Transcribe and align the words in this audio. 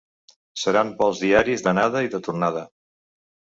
Seran 0.61 0.89
vols 1.01 1.21
diaris 1.27 1.65
d’anada 1.67 2.03
i 2.09 2.11
de 2.17 2.25
tornada. 2.31 2.67